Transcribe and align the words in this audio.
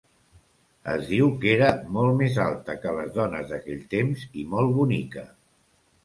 Es 0.91 1.01
diu 1.09 1.27
que 1.41 1.51
era 1.57 1.67
molt 1.97 2.15
més 2.21 2.39
alta 2.45 2.75
que 2.85 2.93
les 2.99 3.11
dones 3.17 3.51
d'aquell 3.51 3.83
temps 3.91 4.23
i 4.45 4.47
molt 4.55 4.73
bonica. 4.79 5.27